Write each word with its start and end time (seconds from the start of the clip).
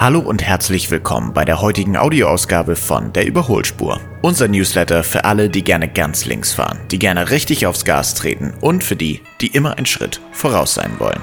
Hallo 0.00 0.20
und 0.20 0.44
herzlich 0.44 0.92
willkommen 0.92 1.32
bei 1.32 1.44
der 1.44 1.60
heutigen 1.60 1.96
Audioausgabe 1.96 2.76
von 2.76 3.12
Der 3.12 3.26
Überholspur. 3.26 4.00
Unser 4.22 4.46
Newsletter 4.46 5.02
für 5.02 5.24
alle, 5.24 5.50
die 5.50 5.64
gerne 5.64 5.88
ganz 5.88 6.24
links 6.24 6.52
fahren, 6.52 6.78
die 6.92 7.00
gerne 7.00 7.30
richtig 7.30 7.66
aufs 7.66 7.84
Gas 7.84 8.14
treten 8.14 8.54
und 8.60 8.84
für 8.84 8.94
die, 8.94 9.22
die 9.40 9.48
immer 9.48 9.76
einen 9.76 9.86
Schritt 9.86 10.20
voraus 10.30 10.74
sein 10.74 10.92
wollen. 11.00 11.20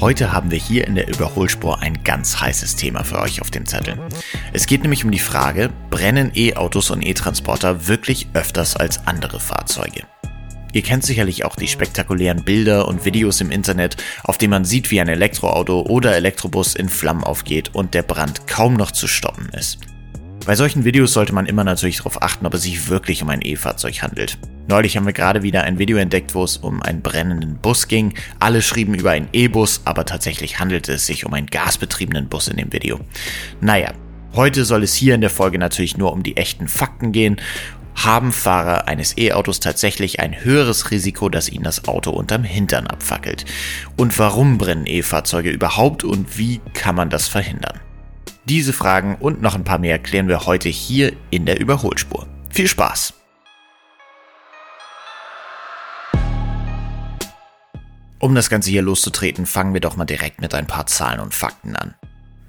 Heute 0.00 0.32
haben 0.32 0.50
wir 0.50 0.58
hier 0.58 0.86
in 0.86 0.94
der 0.94 1.08
Überholspur 1.08 1.82
ein 1.82 2.02
ganz 2.02 2.40
heißes 2.40 2.76
Thema 2.76 3.04
für 3.04 3.20
euch 3.20 3.42
auf 3.42 3.50
den 3.50 3.66
Zetteln. 3.66 4.00
Es 4.54 4.66
geht 4.66 4.80
nämlich 4.80 5.04
um 5.04 5.10
die 5.10 5.18
Frage, 5.18 5.68
brennen 5.90 6.32
E-Autos 6.34 6.88
und 6.88 7.02
E-Transporter 7.02 7.86
wirklich 7.86 8.28
öfters 8.32 8.76
als 8.76 9.06
andere 9.06 9.40
Fahrzeuge? 9.40 10.04
Ihr 10.72 10.80
kennt 10.80 11.04
sicherlich 11.04 11.44
auch 11.44 11.54
die 11.54 11.68
spektakulären 11.68 12.44
Bilder 12.44 12.88
und 12.88 13.04
Videos 13.04 13.42
im 13.42 13.50
Internet, 13.50 13.98
auf 14.24 14.38
denen 14.38 14.52
man 14.52 14.64
sieht, 14.64 14.90
wie 14.90 15.02
ein 15.02 15.08
Elektroauto 15.08 15.82
oder 15.82 16.16
Elektrobus 16.16 16.76
in 16.76 16.88
Flammen 16.88 17.22
aufgeht 17.22 17.74
und 17.74 17.92
der 17.92 18.02
Brand 18.02 18.46
kaum 18.46 18.74
noch 18.74 18.92
zu 18.92 19.06
stoppen 19.06 19.50
ist. 19.50 19.80
Bei 20.46 20.54
solchen 20.54 20.84
Videos 20.84 21.12
sollte 21.12 21.34
man 21.34 21.44
immer 21.44 21.64
natürlich 21.64 21.98
darauf 21.98 22.22
achten, 22.22 22.46
ob 22.46 22.54
es 22.54 22.62
sich 22.62 22.88
wirklich 22.88 23.22
um 23.22 23.28
ein 23.28 23.42
E-Fahrzeug 23.42 24.00
handelt. 24.00 24.38
Neulich 24.70 24.96
haben 24.96 25.04
wir 25.04 25.12
gerade 25.12 25.42
wieder 25.42 25.64
ein 25.64 25.80
Video 25.80 25.96
entdeckt, 25.96 26.32
wo 26.36 26.44
es 26.44 26.56
um 26.56 26.80
einen 26.80 27.02
brennenden 27.02 27.56
Bus 27.56 27.88
ging. 27.88 28.14
Alle 28.38 28.62
schrieben 28.62 28.94
über 28.94 29.10
einen 29.10 29.26
E-Bus, 29.32 29.80
aber 29.84 30.04
tatsächlich 30.04 30.60
handelte 30.60 30.92
es 30.92 31.06
sich 31.06 31.26
um 31.26 31.34
einen 31.34 31.48
gasbetriebenen 31.48 32.28
Bus 32.28 32.46
in 32.46 32.56
dem 32.56 32.72
Video. 32.72 33.00
Naja, 33.60 33.90
heute 34.36 34.64
soll 34.64 34.84
es 34.84 34.94
hier 34.94 35.16
in 35.16 35.22
der 35.22 35.30
Folge 35.30 35.58
natürlich 35.58 35.96
nur 35.96 36.12
um 36.12 36.22
die 36.22 36.36
echten 36.36 36.68
Fakten 36.68 37.10
gehen. 37.10 37.40
Haben 37.96 38.30
Fahrer 38.30 38.86
eines 38.86 39.18
E-Autos 39.18 39.58
tatsächlich 39.58 40.20
ein 40.20 40.44
höheres 40.44 40.92
Risiko, 40.92 41.28
dass 41.28 41.48
ihnen 41.48 41.64
das 41.64 41.88
Auto 41.88 42.12
unterm 42.12 42.44
Hintern 42.44 42.86
abfackelt? 42.86 43.46
Und 43.96 44.16
warum 44.20 44.56
brennen 44.56 44.86
E-Fahrzeuge 44.86 45.50
überhaupt 45.50 46.04
und 46.04 46.38
wie 46.38 46.60
kann 46.74 46.94
man 46.94 47.10
das 47.10 47.26
verhindern? 47.26 47.80
Diese 48.44 48.72
Fragen 48.72 49.16
und 49.18 49.42
noch 49.42 49.56
ein 49.56 49.64
paar 49.64 49.78
mehr 49.80 49.98
klären 49.98 50.28
wir 50.28 50.46
heute 50.46 50.68
hier 50.68 51.12
in 51.30 51.44
der 51.44 51.58
Überholspur. 51.58 52.28
Viel 52.50 52.68
Spaß! 52.68 53.19
Um 58.20 58.34
das 58.34 58.50
Ganze 58.50 58.70
hier 58.70 58.82
loszutreten, 58.82 59.46
fangen 59.46 59.72
wir 59.72 59.80
doch 59.80 59.96
mal 59.96 60.04
direkt 60.04 60.42
mit 60.42 60.54
ein 60.54 60.66
paar 60.66 60.86
Zahlen 60.86 61.20
und 61.20 61.34
Fakten 61.34 61.74
an. 61.74 61.94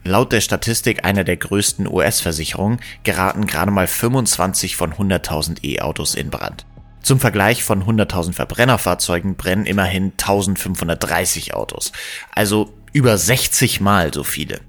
Laut 0.04 0.34
der 0.34 0.42
Statistik 0.42 1.06
einer 1.06 1.24
der 1.24 1.38
größten 1.38 1.88
US-Versicherungen 1.88 2.82
geraten 3.04 3.48
gerade 3.48 3.72
mal 3.72 3.88
25 3.88 4.76
von 4.76 4.94
100.000 4.94 5.64
E-Autos 5.64 6.16
in 6.16 6.30
Brand. 6.30 6.66
Zum 7.02 7.22
Vergleich 7.22 7.64
von 7.64 7.86
100.000 7.86 8.34
Verbrennerfahrzeugen 8.34 9.36
brennen 9.36 9.66
immerhin 9.66 10.12
1530 10.12 11.54
Autos, 11.54 11.94
also 12.34 12.74
über 12.92 13.18
60 13.18 13.80
mal 13.80 14.14
so 14.14 14.26
viele. 14.26 14.60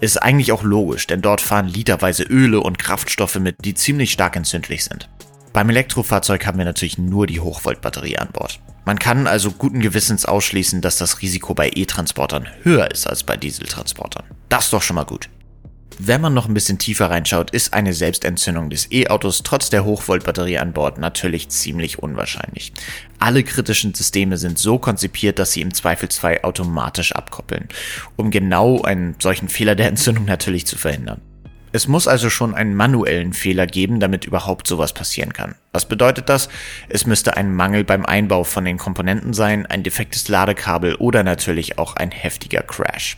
Ist 0.00 0.16
eigentlich 0.22 0.52
auch 0.52 0.62
logisch, 0.62 1.06
denn 1.06 1.20
dort 1.20 1.42
fahren 1.42 1.68
literweise 1.68 2.22
Öle 2.22 2.60
und 2.60 2.78
Kraftstoffe 2.78 3.38
mit, 3.38 3.56
die 3.64 3.74
ziemlich 3.74 4.12
stark 4.12 4.34
entzündlich 4.36 4.84
sind. 4.84 5.10
Beim 5.52 5.70
Elektrofahrzeug 5.70 6.46
haben 6.46 6.58
wir 6.58 6.64
natürlich 6.64 6.98
nur 6.98 7.26
die 7.26 7.40
Hochvoltbatterie 7.40 8.18
an 8.18 8.28
Bord. 8.32 8.60
Man 8.84 8.98
kann 8.98 9.26
also 9.26 9.50
guten 9.50 9.80
Gewissens 9.80 10.24
ausschließen, 10.24 10.80
dass 10.80 10.96
das 10.96 11.20
Risiko 11.20 11.54
bei 11.54 11.70
E-Transportern 11.74 12.48
höher 12.62 12.90
ist 12.90 13.06
als 13.06 13.22
bei 13.22 13.36
Dieseltransportern. 13.36 14.24
Das 14.48 14.66
ist 14.66 14.72
doch 14.72 14.82
schon 14.82 14.96
mal 14.96 15.04
gut. 15.04 15.28
Wenn 16.00 16.20
man 16.20 16.32
noch 16.32 16.46
ein 16.46 16.54
bisschen 16.54 16.78
tiefer 16.78 17.10
reinschaut, 17.10 17.50
ist 17.50 17.74
eine 17.74 17.92
Selbstentzündung 17.92 18.70
des 18.70 18.92
E-Autos 18.92 19.42
trotz 19.42 19.68
der 19.68 19.84
Hochvoltbatterie 19.84 20.58
an 20.58 20.72
Bord 20.72 20.98
natürlich 20.98 21.48
ziemlich 21.48 21.98
unwahrscheinlich. 21.98 22.72
Alle 23.18 23.42
kritischen 23.42 23.94
Systeme 23.94 24.36
sind 24.36 24.58
so 24.58 24.78
konzipiert, 24.78 25.40
dass 25.40 25.52
sie 25.52 25.60
im 25.60 25.74
Zweifelsfall 25.74 26.40
automatisch 26.42 27.12
abkoppeln, 27.12 27.68
um 28.14 28.30
genau 28.30 28.82
einen 28.82 29.16
solchen 29.18 29.48
Fehler 29.48 29.74
der 29.74 29.88
Entzündung 29.88 30.24
natürlich 30.24 30.66
zu 30.66 30.78
verhindern. 30.78 31.20
Es 31.78 31.86
muss 31.86 32.08
also 32.08 32.28
schon 32.28 32.56
einen 32.56 32.74
manuellen 32.74 33.32
Fehler 33.32 33.68
geben, 33.68 34.00
damit 34.00 34.24
überhaupt 34.24 34.66
sowas 34.66 34.92
passieren 34.92 35.32
kann. 35.32 35.54
Was 35.70 35.86
bedeutet 35.86 36.28
das? 36.28 36.48
Es 36.88 37.06
müsste 37.06 37.36
ein 37.36 37.54
Mangel 37.54 37.84
beim 37.84 38.04
Einbau 38.04 38.42
von 38.42 38.64
den 38.64 38.78
Komponenten 38.78 39.32
sein, 39.32 39.64
ein 39.64 39.84
defektes 39.84 40.26
Ladekabel 40.26 40.96
oder 40.96 41.22
natürlich 41.22 41.78
auch 41.78 41.94
ein 41.94 42.10
heftiger 42.10 42.62
Crash. 42.62 43.16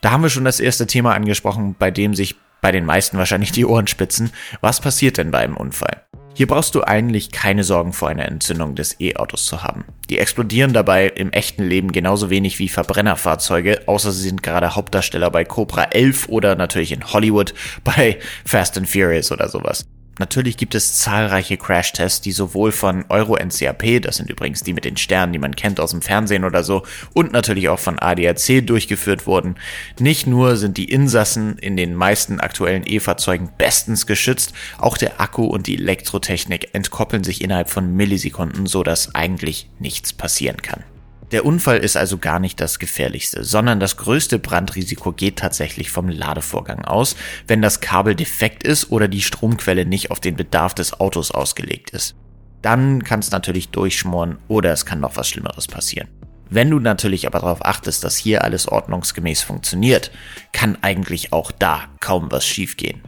Da 0.00 0.12
haben 0.12 0.22
wir 0.22 0.30
schon 0.30 0.44
das 0.44 0.60
erste 0.60 0.86
Thema 0.86 1.12
angesprochen, 1.12 1.74
bei 1.76 1.90
dem 1.90 2.14
sich 2.14 2.36
bei 2.60 2.70
den 2.70 2.84
meisten 2.84 3.18
wahrscheinlich 3.18 3.50
die 3.50 3.66
Ohren 3.66 3.88
spitzen. 3.88 4.30
Was 4.60 4.80
passiert 4.80 5.18
denn 5.18 5.32
bei 5.32 5.38
einem 5.38 5.56
Unfall? 5.56 6.04
Hier 6.34 6.46
brauchst 6.46 6.76
du 6.76 6.84
eigentlich 6.84 7.32
keine 7.32 7.64
Sorgen 7.64 7.92
vor 7.92 8.10
einer 8.10 8.26
Entzündung 8.26 8.76
des 8.76 9.00
E-Autos 9.00 9.44
zu 9.44 9.64
haben. 9.64 9.84
Die 10.10 10.18
explodieren 10.18 10.72
dabei 10.72 11.08
im 11.08 11.32
echten 11.32 11.64
Leben 11.64 11.92
genauso 11.92 12.30
wenig 12.30 12.58
wie 12.58 12.68
Verbrennerfahrzeuge, 12.68 13.82
außer 13.86 14.10
sie 14.10 14.22
sind 14.22 14.42
gerade 14.42 14.74
Hauptdarsteller 14.74 15.30
bei 15.30 15.44
Cobra 15.44 15.84
11 15.84 16.28
oder 16.28 16.56
natürlich 16.56 16.92
in 16.92 17.12
Hollywood 17.12 17.52
bei 17.84 18.18
Fast 18.44 18.78
and 18.78 18.88
Furious 18.88 19.30
oder 19.30 19.48
sowas. 19.48 19.86
Natürlich 20.18 20.56
gibt 20.56 20.74
es 20.74 20.98
zahlreiche 20.98 21.56
Crash-Tests, 21.56 22.20
die 22.20 22.32
sowohl 22.32 22.72
von 22.72 23.04
Euro 23.08 23.36
NCAP, 23.36 24.02
das 24.02 24.16
sind 24.16 24.30
übrigens 24.30 24.62
die 24.62 24.72
mit 24.72 24.84
den 24.84 24.96
Sternen, 24.96 25.32
die 25.32 25.38
man 25.38 25.54
kennt 25.54 25.80
aus 25.80 25.92
dem 25.92 26.02
Fernsehen 26.02 26.44
oder 26.44 26.64
so, 26.64 26.82
und 27.14 27.32
natürlich 27.32 27.68
auch 27.68 27.78
von 27.78 27.98
ADAC 27.98 28.66
durchgeführt 28.66 29.26
wurden. 29.26 29.56
Nicht 29.98 30.26
nur 30.26 30.56
sind 30.56 30.76
die 30.76 30.90
Insassen 30.90 31.56
in 31.58 31.76
den 31.76 31.94
meisten 31.94 32.40
aktuellen 32.40 32.82
E-Fahrzeugen 32.84 33.50
bestens 33.56 34.06
geschützt, 34.06 34.52
auch 34.78 34.98
der 34.98 35.20
Akku 35.20 35.44
und 35.44 35.66
die 35.66 35.76
Elektrotechnik 35.76 36.74
entkoppeln 36.74 37.24
sich 37.24 37.42
innerhalb 37.42 37.70
von 37.70 37.94
Millisekunden, 37.94 38.66
so 38.66 38.82
dass 38.82 39.14
eigentlich 39.14 39.68
nichts 39.78 40.12
passieren 40.12 40.62
kann. 40.62 40.82
Der 41.30 41.44
Unfall 41.44 41.78
ist 41.78 41.96
also 41.96 42.16
gar 42.16 42.38
nicht 42.38 42.58
das 42.60 42.78
gefährlichste, 42.78 43.44
sondern 43.44 43.80
das 43.80 43.98
größte 43.98 44.38
Brandrisiko 44.38 45.12
geht 45.12 45.36
tatsächlich 45.36 45.90
vom 45.90 46.08
Ladevorgang 46.08 46.84
aus, 46.84 47.16
wenn 47.46 47.60
das 47.60 47.80
Kabel 47.80 48.14
defekt 48.14 48.62
ist 48.62 48.90
oder 48.90 49.08
die 49.08 49.20
Stromquelle 49.20 49.84
nicht 49.84 50.10
auf 50.10 50.20
den 50.20 50.36
Bedarf 50.36 50.74
des 50.74 50.98
Autos 51.00 51.30
ausgelegt 51.30 51.90
ist. 51.90 52.14
Dann 52.62 53.04
kann 53.04 53.20
es 53.20 53.30
natürlich 53.30 53.68
durchschmoren 53.68 54.38
oder 54.48 54.72
es 54.72 54.86
kann 54.86 55.00
noch 55.00 55.16
was 55.16 55.28
Schlimmeres 55.28 55.68
passieren. 55.68 56.08
Wenn 56.50 56.70
du 56.70 56.80
natürlich 56.80 57.26
aber 57.26 57.40
darauf 57.40 57.64
achtest, 57.64 58.04
dass 58.04 58.16
hier 58.16 58.42
alles 58.42 58.66
ordnungsgemäß 58.66 59.42
funktioniert, 59.42 60.10
kann 60.52 60.78
eigentlich 60.80 61.34
auch 61.34 61.52
da 61.52 61.82
kaum 62.00 62.32
was 62.32 62.46
schiefgehen. 62.46 63.02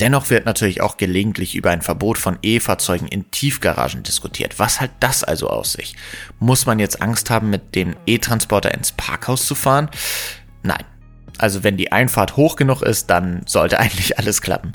Dennoch 0.00 0.28
wird 0.30 0.44
natürlich 0.44 0.82
auch 0.82 0.96
gelegentlich 0.96 1.54
über 1.54 1.70
ein 1.70 1.82
Verbot 1.82 2.18
von 2.18 2.38
E-Fahrzeugen 2.42 3.08
in 3.08 3.30
Tiefgaragen 3.30 4.02
diskutiert. 4.02 4.58
Was 4.58 4.80
hat 4.80 4.90
das 5.00 5.24
also 5.24 5.48
aus 5.48 5.72
sich? 5.72 5.96
Muss 6.38 6.66
man 6.66 6.78
jetzt 6.78 7.00
Angst 7.00 7.30
haben, 7.30 7.48
mit 7.50 7.74
dem 7.74 7.96
E-Transporter 8.06 8.74
ins 8.74 8.92
Parkhaus 8.92 9.46
zu 9.46 9.54
fahren? 9.54 9.88
Nein. 10.62 10.84
Also 11.38 11.62
wenn 11.64 11.76
die 11.76 11.92
Einfahrt 11.92 12.36
hoch 12.36 12.56
genug 12.56 12.82
ist, 12.82 13.10
dann 13.10 13.42
sollte 13.46 13.78
eigentlich 13.80 14.18
alles 14.18 14.40
klappen. 14.42 14.72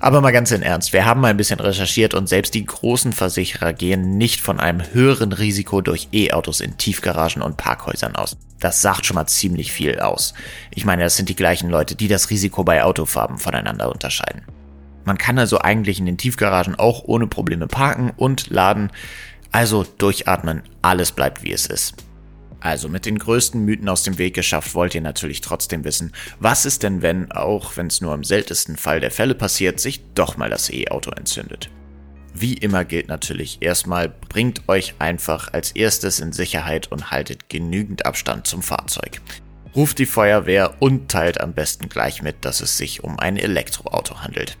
Aber 0.00 0.20
mal 0.20 0.32
ganz 0.32 0.50
in 0.50 0.62
Ernst, 0.62 0.92
wir 0.92 1.04
haben 1.04 1.20
mal 1.20 1.28
ein 1.28 1.36
bisschen 1.36 1.60
recherchiert 1.60 2.14
und 2.14 2.28
selbst 2.28 2.54
die 2.54 2.64
großen 2.64 3.12
Versicherer 3.12 3.72
gehen 3.72 4.16
nicht 4.16 4.40
von 4.40 4.60
einem 4.60 4.82
höheren 4.92 5.32
Risiko 5.32 5.80
durch 5.80 6.08
E-Autos 6.12 6.60
in 6.60 6.76
Tiefgaragen 6.76 7.42
und 7.42 7.56
Parkhäusern 7.56 8.16
aus. 8.16 8.36
Das 8.60 8.82
sagt 8.82 9.06
schon 9.06 9.14
mal 9.14 9.26
ziemlich 9.26 9.72
viel 9.72 10.00
aus. 10.00 10.34
Ich 10.74 10.84
meine, 10.84 11.04
das 11.04 11.16
sind 11.16 11.28
die 11.28 11.36
gleichen 11.36 11.70
Leute, 11.70 11.94
die 11.94 12.08
das 12.08 12.30
Risiko 12.30 12.64
bei 12.64 12.82
Autofarben 12.82 13.38
voneinander 13.38 13.90
unterscheiden. 13.90 14.42
Man 15.08 15.16
kann 15.16 15.38
also 15.38 15.58
eigentlich 15.60 15.98
in 15.98 16.04
den 16.04 16.18
Tiefgaragen 16.18 16.74
auch 16.74 17.02
ohne 17.04 17.26
Probleme 17.26 17.66
parken 17.66 18.12
und 18.18 18.50
laden. 18.50 18.92
Also 19.50 19.86
durchatmen, 19.96 20.64
alles 20.82 21.12
bleibt 21.12 21.42
wie 21.42 21.52
es 21.54 21.64
ist. 21.64 21.94
Also 22.60 22.90
mit 22.90 23.06
den 23.06 23.18
größten 23.18 23.64
Mythen 23.64 23.88
aus 23.88 24.02
dem 24.02 24.18
Weg 24.18 24.34
geschafft, 24.34 24.74
wollt 24.74 24.94
ihr 24.94 25.00
natürlich 25.00 25.40
trotzdem 25.40 25.82
wissen, 25.84 26.12
was 26.40 26.66
ist 26.66 26.82
denn, 26.82 27.00
wenn, 27.00 27.32
auch 27.32 27.78
wenn 27.78 27.86
es 27.86 28.02
nur 28.02 28.12
im 28.12 28.22
seltensten 28.22 28.76
Fall 28.76 29.00
der 29.00 29.10
Fälle 29.10 29.34
passiert, 29.34 29.80
sich 29.80 30.02
doch 30.12 30.36
mal 30.36 30.50
das 30.50 30.68
E-Auto 30.68 31.10
entzündet. 31.12 31.70
Wie 32.34 32.52
immer 32.52 32.84
gilt 32.84 33.08
natürlich, 33.08 33.62
erstmal 33.62 34.10
bringt 34.10 34.68
euch 34.68 34.96
einfach 34.98 35.54
als 35.54 35.72
erstes 35.72 36.20
in 36.20 36.34
Sicherheit 36.34 36.92
und 36.92 37.10
haltet 37.10 37.48
genügend 37.48 38.04
Abstand 38.04 38.46
zum 38.46 38.60
Fahrzeug. 38.60 39.22
Ruft 39.74 40.00
die 40.00 40.04
Feuerwehr 40.04 40.82
und 40.82 41.10
teilt 41.10 41.40
am 41.40 41.54
besten 41.54 41.88
gleich 41.88 42.20
mit, 42.20 42.44
dass 42.44 42.60
es 42.60 42.76
sich 42.76 43.02
um 43.04 43.18
ein 43.18 43.38
Elektroauto 43.38 44.20
handelt. 44.20 44.58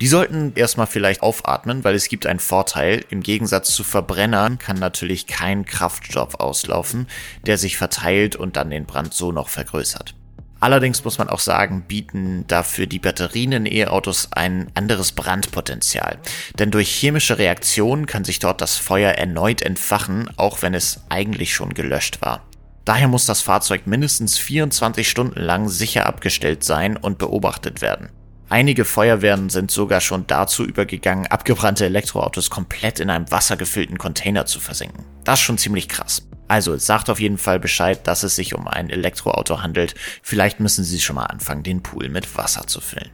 Die 0.00 0.08
sollten 0.08 0.52
erstmal 0.54 0.86
vielleicht 0.86 1.22
aufatmen, 1.22 1.84
weil 1.84 1.94
es 1.94 2.08
gibt 2.08 2.26
einen 2.26 2.38
Vorteil. 2.38 3.04
Im 3.10 3.22
Gegensatz 3.22 3.74
zu 3.74 3.84
Verbrennern 3.84 4.58
kann 4.58 4.78
natürlich 4.78 5.26
kein 5.26 5.66
Kraftstoff 5.66 6.36
auslaufen, 6.36 7.06
der 7.46 7.58
sich 7.58 7.76
verteilt 7.76 8.34
und 8.34 8.56
dann 8.56 8.70
den 8.70 8.86
Brand 8.86 9.12
so 9.12 9.30
noch 9.30 9.50
vergrößert. 9.50 10.14
Allerdings 10.58 11.04
muss 11.04 11.18
man 11.18 11.28
auch 11.28 11.38
sagen, 11.38 11.84
bieten 11.86 12.46
dafür 12.46 12.86
die 12.86 12.98
Batterien 12.98 13.52
in 13.52 13.66
E-Autos 13.66 14.28
ein 14.32 14.70
anderes 14.74 15.12
Brandpotenzial. 15.12 16.18
Denn 16.58 16.70
durch 16.70 16.88
chemische 16.88 17.38
Reaktionen 17.38 18.06
kann 18.06 18.24
sich 18.24 18.38
dort 18.38 18.60
das 18.62 18.76
Feuer 18.76 19.12
erneut 19.12 19.60
entfachen, 19.62 20.30
auch 20.36 20.62
wenn 20.62 20.74
es 20.74 21.00
eigentlich 21.10 21.54
schon 21.54 21.74
gelöscht 21.74 22.22
war. 22.22 22.42
Daher 22.86 23.08
muss 23.08 23.26
das 23.26 23.42
Fahrzeug 23.42 23.86
mindestens 23.86 24.38
24 24.38 25.08
Stunden 25.08 25.40
lang 25.40 25.68
sicher 25.68 26.06
abgestellt 26.06 26.64
sein 26.64 26.96
und 26.96 27.18
beobachtet 27.18 27.82
werden. 27.82 28.10
Einige 28.52 28.84
Feuerwehren 28.84 29.48
sind 29.48 29.70
sogar 29.70 30.00
schon 30.00 30.26
dazu 30.26 30.64
übergegangen, 30.64 31.28
abgebrannte 31.28 31.84
Elektroautos 31.84 32.50
komplett 32.50 32.98
in 32.98 33.08
einem 33.08 33.30
wassergefüllten 33.30 33.96
Container 33.96 34.44
zu 34.44 34.58
versenken. 34.58 35.04
Das 35.22 35.38
ist 35.38 35.44
schon 35.44 35.56
ziemlich 35.56 35.88
krass. 35.88 36.26
Also 36.48 36.76
sagt 36.76 37.10
auf 37.10 37.20
jeden 37.20 37.38
Fall 37.38 37.60
Bescheid, 37.60 38.04
dass 38.08 38.24
es 38.24 38.34
sich 38.34 38.56
um 38.56 38.66
ein 38.66 38.90
Elektroauto 38.90 39.62
handelt. 39.62 39.94
Vielleicht 40.24 40.58
müssen 40.58 40.82
Sie 40.82 41.00
schon 41.00 41.14
mal 41.14 41.26
anfangen, 41.26 41.62
den 41.62 41.84
Pool 41.84 42.08
mit 42.08 42.36
Wasser 42.36 42.66
zu 42.66 42.80
füllen. 42.80 43.10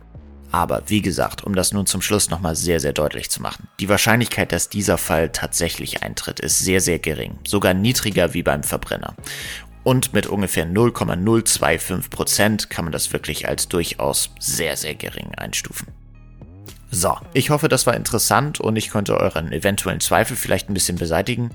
Aber 0.52 0.84
wie 0.86 1.02
gesagt, 1.02 1.44
um 1.44 1.54
das 1.54 1.70
nun 1.70 1.84
zum 1.84 2.00
Schluss 2.00 2.30
nochmal 2.30 2.56
sehr, 2.56 2.80
sehr 2.80 2.94
deutlich 2.94 3.28
zu 3.28 3.42
machen, 3.42 3.68
die 3.78 3.90
Wahrscheinlichkeit, 3.90 4.52
dass 4.52 4.70
dieser 4.70 4.96
Fall 4.96 5.28
tatsächlich 5.28 6.02
eintritt, 6.02 6.40
ist 6.40 6.60
sehr, 6.60 6.80
sehr 6.80 6.98
gering, 6.98 7.38
sogar 7.46 7.74
niedriger 7.74 8.32
wie 8.32 8.42
beim 8.42 8.62
Verbrenner. 8.62 9.14
Und 9.86 10.12
mit 10.12 10.26
ungefähr 10.26 10.66
0,025 10.66 12.10
Prozent 12.10 12.70
kann 12.70 12.86
man 12.86 12.90
das 12.90 13.12
wirklich 13.12 13.46
als 13.46 13.68
durchaus 13.68 14.30
sehr, 14.40 14.76
sehr 14.76 14.96
gering 14.96 15.32
einstufen. 15.36 15.86
So, 16.90 17.16
ich 17.34 17.50
hoffe, 17.50 17.68
das 17.68 17.86
war 17.86 17.94
interessant 17.94 18.58
und 18.58 18.74
ich 18.74 18.90
konnte 18.90 19.16
euren 19.16 19.52
eventuellen 19.52 20.00
Zweifel 20.00 20.36
vielleicht 20.36 20.68
ein 20.68 20.74
bisschen 20.74 20.98
beseitigen. 20.98 21.50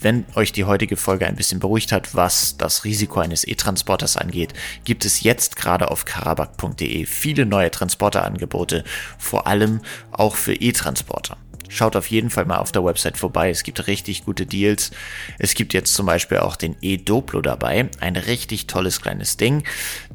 Wenn 0.00 0.24
euch 0.34 0.50
die 0.50 0.64
heutige 0.64 0.96
Folge 0.96 1.26
ein 1.26 1.36
bisschen 1.36 1.60
beruhigt 1.60 1.92
hat, 1.92 2.14
was 2.14 2.56
das 2.56 2.84
Risiko 2.84 3.20
eines 3.20 3.46
E-Transporters 3.46 4.16
angeht, 4.16 4.54
gibt 4.84 5.04
es 5.04 5.22
jetzt 5.22 5.56
gerade 5.56 5.90
auf 5.90 6.06
karabak.de 6.06 7.04
viele 7.04 7.44
neue 7.44 7.70
Transporterangebote, 7.70 8.82
vor 9.18 9.46
allem 9.46 9.82
auch 10.10 10.36
für 10.36 10.54
E-Transporter. 10.54 11.36
Schaut 11.68 11.96
auf 11.96 12.10
jeden 12.10 12.30
Fall 12.30 12.44
mal 12.44 12.58
auf 12.58 12.72
der 12.72 12.84
Website 12.84 13.16
vorbei. 13.16 13.50
Es 13.50 13.62
gibt 13.62 13.86
richtig 13.86 14.24
gute 14.24 14.46
Deals. 14.46 14.90
Es 15.38 15.54
gibt 15.54 15.72
jetzt 15.74 15.94
zum 15.94 16.06
Beispiel 16.06 16.38
auch 16.38 16.56
den 16.56 16.76
E-Doplo 16.80 17.40
dabei. 17.40 17.88
Ein 18.00 18.16
richtig 18.16 18.66
tolles 18.66 19.00
kleines 19.00 19.36
Ding. 19.36 19.64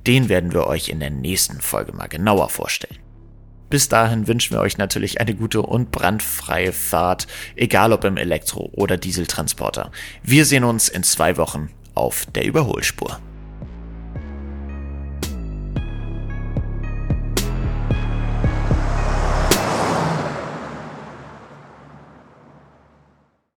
Den 0.08 0.30
werden 0.30 0.54
wir 0.54 0.68
euch 0.68 0.90
in 0.90 1.00
der 1.00 1.10
nächsten 1.10 1.62
Folge 1.62 1.92
mal 1.94 2.08
genauer 2.08 2.50
vorstellen. 2.50 2.98
Bis 3.70 3.88
dahin 3.88 4.28
wünschen 4.28 4.56
wir 4.56 4.62
euch 4.62 4.78
natürlich 4.78 5.22
eine 5.22 5.36
gute 5.36 5.62
und 5.62 5.92
brandfreie 5.92 6.74
Fahrt, 6.74 7.28
egal 7.56 7.94
ob 7.94 8.04
im 8.04 8.18
Elektro- 8.18 8.72
oder 8.74 8.98
Dieseltransporter. 8.98 9.92
Wir 10.24 10.46
sehen 10.46 10.64
uns 10.64 10.90
in 10.90 11.04
zwei 11.04 11.38
Wochen 11.38 11.70
auf 11.94 12.26
der 12.34 12.46
Überholspur. 12.46 13.20